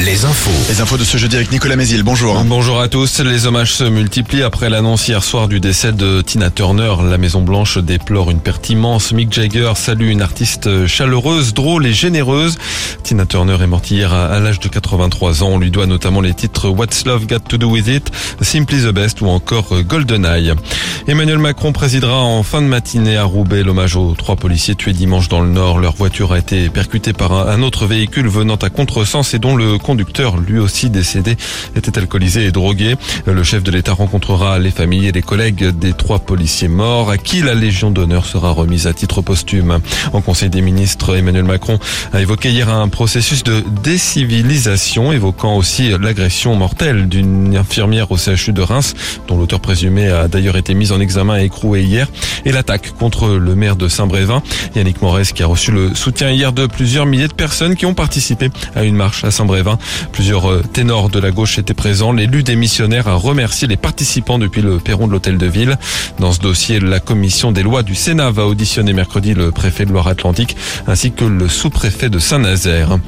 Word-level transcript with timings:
Les 0.00 0.24
infos. 0.24 0.50
Les 0.68 0.80
infos 0.80 0.96
de 0.96 1.04
ce 1.04 1.18
jeudi 1.18 1.36
avec 1.36 1.50
Nicolas 1.50 1.74
Mézil. 1.74 2.02
Bonjour. 2.02 2.40
Bonjour 2.44 2.80
à 2.80 2.88
tous. 2.88 3.18
Les 3.20 3.46
hommages 3.46 3.74
se 3.74 3.84
multiplient 3.84 4.44
après 4.44 4.70
l'annonce 4.70 5.08
hier 5.08 5.24
soir 5.24 5.48
du 5.48 5.60
décès 5.60 5.92
de 5.92 6.22
Tina 6.22 6.50
Turner. 6.50 6.94
La 7.04 7.18
Maison 7.18 7.42
Blanche 7.42 7.78
déplore 7.78 8.30
une 8.30 8.40
perte 8.40 8.70
immense. 8.70 9.12
Mick 9.12 9.32
Jagger 9.32 9.72
salue 9.74 10.08
une 10.10 10.22
artiste 10.22 10.86
chaleureuse, 10.86 11.52
drôle 11.52 11.84
et 11.84 11.92
généreuse. 11.92 12.58
Tina 13.02 13.26
Turner 13.26 13.56
est 13.60 13.66
morte 13.66 13.90
hier 13.90 14.14
à 14.14 14.38
l'âge 14.38 14.60
de 14.60 14.68
83 14.68 15.42
ans. 15.42 15.48
On 15.48 15.58
lui 15.58 15.70
doit 15.70 15.86
notamment 15.86 16.20
les 16.20 16.32
titres 16.32 16.68
What's 16.68 17.04
Love 17.04 17.26
Got 17.26 17.40
to 17.48 17.58
Do 17.58 17.68
With 17.68 17.88
It, 17.88 18.10
Simply 18.40 18.82
the 18.82 18.92
Best 18.92 19.20
ou 19.20 19.26
encore 19.26 19.82
GoldenEye. 19.82 20.54
Emmanuel 21.08 21.38
Macron 21.38 21.72
présidera 21.72 22.22
en 22.22 22.42
fin 22.42 22.62
de 22.62 22.66
matinée 22.66 23.16
à 23.16 23.24
Roubaix 23.24 23.64
l'hommage 23.64 23.96
aux 23.96 24.14
trois 24.14 24.36
policiers 24.36 24.76
tués 24.76 24.92
dimanche 24.92 25.28
dans 25.28 25.40
le 25.40 25.48
Nord. 25.48 25.80
Leur 25.80 25.96
voiture 25.96 26.32
a 26.32 26.38
été 26.38 26.68
percutée 26.68 27.12
par 27.12 27.48
un 27.48 27.62
autre 27.62 27.86
véhicule 27.86 28.28
venant 28.28 28.56
à 28.56 28.70
contresens 28.70 29.34
et 29.34 29.38
dont 29.38 29.57
le 29.58 29.76
conducteur, 29.76 30.38
lui 30.38 30.58
aussi 30.58 30.88
décédé, 30.88 31.36
était 31.76 31.98
alcoolisé 31.98 32.46
et 32.46 32.52
drogué. 32.52 32.94
Le 33.26 33.42
chef 33.42 33.62
de 33.62 33.70
l'État 33.70 33.92
rencontrera 33.92 34.58
les 34.58 34.70
familles 34.70 35.08
et 35.08 35.12
les 35.12 35.22
collègues 35.22 35.76
des 35.78 35.92
trois 35.92 36.20
policiers 36.20 36.68
morts 36.68 37.10
à 37.10 37.18
qui 37.18 37.42
la 37.42 37.54
Légion 37.54 37.90
d'honneur 37.90 38.24
sera 38.24 38.52
remise 38.52 38.86
à 38.86 38.94
titre 38.94 39.20
posthume. 39.20 39.80
En 40.12 40.20
Conseil 40.20 40.48
des 40.48 40.60
ministres, 40.62 41.16
Emmanuel 41.16 41.44
Macron 41.44 41.78
a 42.12 42.20
évoqué 42.20 42.50
hier 42.50 42.68
un 42.68 42.88
processus 42.88 43.42
de 43.42 43.62
décivilisation, 43.82 45.12
évoquant 45.12 45.56
aussi 45.56 45.90
l'agression 45.90 46.54
mortelle 46.54 47.08
d'une 47.08 47.56
infirmière 47.56 48.12
au 48.12 48.16
CHU 48.16 48.52
de 48.52 48.62
Reims, 48.62 48.94
dont 49.26 49.36
l'auteur 49.36 49.60
présumé 49.60 50.08
a 50.08 50.28
d'ailleurs 50.28 50.56
été 50.56 50.74
mis 50.74 50.92
en 50.92 51.00
examen 51.00 51.40
et 51.40 51.44
écroué 51.44 51.82
hier, 51.82 52.08
et 52.44 52.52
l'attaque 52.52 52.92
contre 52.92 53.28
le 53.28 53.54
maire 53.56 53.74
de 53.76 53.88
Saint-Brévin, 53.88 54.42
Yannick 54.76 55.02
Morez, 55.02 55.24
qui 55.34 55.42
a 55.42 55.46
reçu 55.46 55.72
le 55.72 55.94
soutien 55.94 56.30
hier 56.30 56.52
de 56.52 56.66
plusieurs 56.66 57.06
milliers 57.06 57.28
de 57.28 57.34
personnes 57.34 57.74
qui 57.74 57.86
ont 57.86 57.94
participé 57.94 58.50
à 58.76 58.84
une 58.84 58.94
marche 58.94 59.24
à 59.24 59.32
Saint-Brévin. 59.32 59.47
Plusieurs 60.12 60.50
euh, 60.50 60.62
ténors 60.72 61.08
de 61.08 61.18
la 61.18 61.30
gauche 61.30 61.58
étaient 61.58 61.74
présents. 61.74 62.12
L'élu 62.12 62.42
des 62.42 62.56
missionnaires 62.56 63.08
a 63.08 63.14
remercié 63.14 63.66
les 63.66 63.76
participants 63.76 64.38
depuis 64.38 64.62
le 64.62 64.78
perron 64.78 65.06
de 65.06 65.12
l'hôtel 65.12 65.38
de 65.38 65.46
ville. 65.46 65.76
Dans 66.18 66.32
ce 66.32 66.40
dossier, 66.40 66.80
la 66.80 67.00
commission 67.00 67.50
des 67.50 67.62
lois 67.62 67.82
du 67.82 67.94
Sénat 67.94 68.30
va 68.30 68.46
auditionner 68.46 68.92
mercredi 68.92 69.34
le 69.34 69.50
préfet 69.50 69.86
de 69.86 69.92
Loire-Atlantique 69.92 70.56
ainsi 70.86 71.12
que 71.12 71.24
le 71.24 71.48
sous-préfet 71.48 72.10
de 72.10 72.18
Saint-Nazaire. 72.18 72.98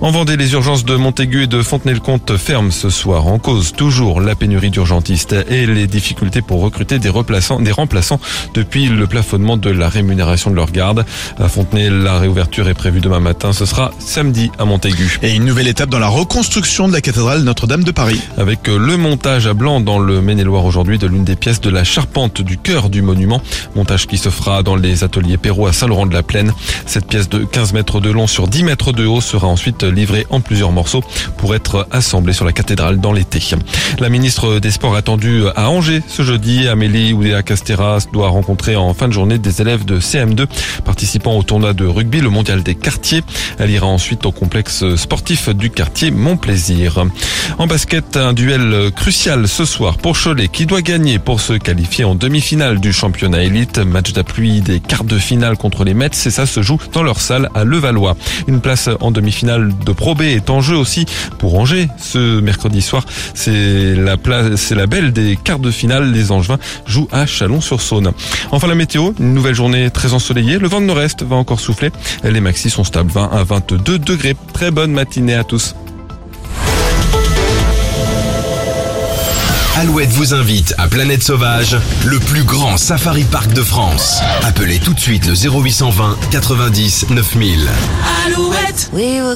En 0.00 0.10
Vendée, 0.10 0.36
les 0.36 0.52
urgences 0.52 0.84
de 0.84 0.96
Montaigu 0.96 1.44
et 1.44 1.46
de 1.46 1.62
Fontenay-le-Comte 1.62 2.36
ferment 2.36 2.70
ce 2.70 2.90
soir. 2.90 3.26
En 3.26 3.38
cause 3.38 3.72
toujours 3.72 4.20
la 4.20 4.34
pénurie 4.34 4.70
d'urgentistes 4.70 5.34
et 5.48 5.66
les 5.66 5.86
difficultés 5.86 6.42
pour 6.42 6.60
recruter 6.60 6.98
des 6.98 7.08
remplaçants, 7.08 7.60
des 7.60 7.72
remplaçants 7.72 8.20
depuis 8.54 8.86
le 8.86 9.06
plafonnement 9.06 9.56
de 9.56 9.70
la 9.70 9.88
rémunération 9.88 10.50
de 10.50 10.56
leur 10.56 10.70
garde. 10.70 11.04
À 11.38 11.48
Fontenay, 11.48 11.90
la 11.90 12.18
réouverture 12.18 12.68
est 12.68 12.74
prévue 12.74 13.00
demain 13.00 13.20
matin. 13.20 13.52
Ce 13.52 13.64
sera 13.64 13.92
samedi 13.98 14.50
à 14.58 14.64
Montaigu. 14.64 15.18
Et 15.22 15.34
une 15.34 15.44
nouvelle 15.44 15.68
étape 15.68 15.85
dans 15.86 15.98
la 15.98 16.08
reconstruction 16.08 16.88
de 16.88 16.92
la 16.92 17.00
cathédrale 17.00 17.42
Notre-Dame 17.42 17.84
de 17.84 17.90
Paris. 17.90 18.20
Avec 18.36 18.68
euh, 18.68 18.78
le 18.78 18.96
montage 18.96 19.46
à 19.46 19.54
blanc 19.54 19.80
dans 19.80 19.98
le 19.98 20.20
Maine-et-Loire 20.20 20.64
aujourd'hui 20.64 20.98
de 20.98 21.06
l'une 21.06 21.24
des 21.24 21.36
pièces 21.36 21.60
de 21.60 21.70
la 21.70 21.84
charpente 21.84 22.42
du 22.42 22.58
cœur 22.58 22.90
du 22.90 23.02
monument. 23.02 23.40
Montage 23.74 24.06
qui 24.06 24.18
se 24.18 24.28
fera 24.28 24.62
dans 24.62 24.74
les 24.74 25.04
ateliers 25.04 25.36
Perrault 25.36 25.66
à 25.66 25.72
Saint-Laurent-de-la-Plaine. 25.72 26.52
Cette 26.86 27.06
pièce 27.06 27.28
de 27.28 27.44
15 27.44 27.72
mètres 27.74 28.00
de 28.00 28.10
long 28.10 28.26
sur 28.26 28.48
10 28.48 28.64
mètres 28.64 28.92
de 28.92 29.06
haut 29.06 29.20
sera 29.20 29.46
ensuite 29.46 29.84
livrée 29.84 30.26
en 30.30 30.40
plusieurs 30.40 30.72
morceaux 30.72 31.04
pour 31.36 31.54
être 31.54 31.86
assemblée 31.90 32.32
sur 32.32 32.44
la 32.44 32.52
cathédrale 32.52 33.00
dans 33.00 33.12
l'été. 33.12 33.36
La 33.98 34.08
ministre 34.08 34.60
des 34.60 34.70
Sports 34.70 34.96
attendue 34.96 35.42
à 35.56 35.68
Angers 35.68 36.02
ce 36.08 36.22
jeudi. 36.22 36.68
Amélie 36.68 37.12
Oudéa 37.12 37.42
Castéras 37.42 38.06
doit 38.12 38.28
rencontrer 38.28 38.76
en 38.76 38.94
fin 38.94 39.08
de 39.08 39.12
journée 39.12 39.38
des 39.38 39.60
élèves 39.60 39.84
de 39.84 40.00
CM2 40.00 40.46
participant 40.84 41.36
au 41.36 41.42
tournoi 41.42 41.74
de 41.74 41.84
rugby, 41.84 42.20
le 42.20 42.30
mondial 42.30 42.62
des 42.62 42.74
quartiers. 42.74 43.22
Elle 43.58 43.70
ira 43.70 43.86
ensuite 43.86 44.24
au 44.24 44.32
complexe 44.32 44.96
sportif 44.96 45.50
du 45.50 45.65
quartier 45.70 46.10
Montplaisir. 46.10 47.04
En 47.58 47.66
basket, 47.66 48.16
un 48.16 48.32
duel 48.32 48.90
crucial 48.94 49.48
ce 49.48 49.64
soir 49.64 49.98
pour 49.98 50.16
Cholet 50.16 50.48
qui 50.48 50.66
doit 50.66 50.82
gagner 50.82 51.18
pour 51.18 51.40
se 51.40 51.52
qualifier 51.54 52.04
en 52.04 52.14
demi-finale 52.14 52.80
du 52.80 52.92
championnat 52.92 53.42
élite. 53.44 53.78
Match 53.78 54.12
d'appui 54.12 54.60
des 54.60 54.80
quarts 54.80 55.04
de 55.04 55.18
finale 55.18 55.56
contre 55.56 55.84
les 55.84 55.94
Mets 55.94 56.10
et 56.26 56.30
ça 56.30 56.46
se 56.46 56.62
joue 56.62 56.78
dans 56.92 57.02
leur 57.02 57.20
salle 57.20 57.50
à 57.54 57.64
Levallois. 57.64 58.16
Une 58.46 58.60
place 58.60 58.88
en 59.00 59.10
demi-finale 59.10 59.72
de 59.84 59.92
Pro 59.92 60.14
B 60.14 60.22
est 60.22 60.50
en 60.50 60.60
jeu 60.60 60.76
aussi 60.76 61.06
pour 61.38 61.58
Angers 61.58 61.88
ce 61.98 62.40
mercredi 62.40 62.82
soir. 62.82 63.04
C'est 63.34 63.94
la 63.94 64.16
place, 64.16 64.56
c'est 64.56 64.74
la 64.74 64.86
belle 64.86 65.12
des 65.12 65.36
quarts 65.42 65.58
de 65.58 65.70
finale. 65.70 66.12
Les 66.12 66.32
Angevins 66.32 66.58
jouent 66.86 67.08
à 67.12 67.26
Chalon-sur-Saône. 67.26 68.12
Enfin 68.50 68.66
la 68.66 68.74
météo, 68.74 69.12
une 69.18 69.34
nouvelle 69.34 69.54
journée 69.54 69.90
très 69.90 70.12
ensoleillée. 70.14 70.58
Le 70.58 70.68
vent 70.68 70.80
de 70.80 70.86
nord-est 70.86 71.22
va 71.22 71.36
encore 71.36 71.60
souffler. 71.60 71.90
Les 72.24 72.40
maxis 72.40 72.70
sont 72.70 72.84
stables 72.84 73.10
20 73.10 73.30
à 73.32 73.44
22 73.44 73.98
degrés. 73.98 74.36
Très 74.52 74.70
bonne 74.70 74.92
matinée 74.92 75.34
à 75.34 75.44
tous. 75.44 75.55
Alouette 79.78 80.08
vous 80.08 80.32
invite 80.32 80.74
à 80.78 80.88
Planète 80.88 81.22
Sauvage, 81.22 81.76
le 82.06 82.18
plus 82.18 82.44
grand 82.44 82.78
safari 82.78 83.24
park 83.24 83.52
de 83.52 83.62
France. 83.62 84.20
Appelez 84.42 84.78
tout 84.78 84.94
de 84.94 85.00
suite 85.00 85.26
le 85.26 85.34
0820 85.34 86.16
90 86.30 87.10
9000. 87.10 87.68
Alouette. 88.24 88.90